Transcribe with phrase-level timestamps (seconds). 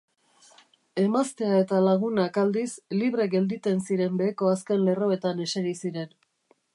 [1.01, 2.67] Emaztea eta lagunak aldiz,
[3.01, 6.17] libre gelditen ziren beheko azken lerroetan eseri ziren.